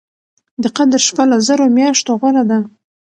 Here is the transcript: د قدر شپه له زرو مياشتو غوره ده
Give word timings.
د 0.63 0.65
قدر 0.77 0.99
شپه 1.07 1.23
له 1.31 1.37
زرو 1.47 1.65
مياشتو 1.77 2.11
غوره 2.21 2.43
ده 2.49 2.59